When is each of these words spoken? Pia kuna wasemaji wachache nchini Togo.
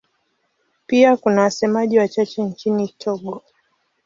Pia 0.87 1.17
kuna 1.17 1.41
wasemaji 1.41 1.99
wachache 1.99 2.43
nchini 2.43 2.87
Togo. 2.97 3.43